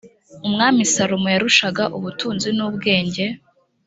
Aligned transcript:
umwami 0.47 0.81
salomo 0.93 1.27
yarushaga 1.35 1.83
ubutunzi 1.97 2.49
n 2.57 2.59
ubwenge 2.67 3.25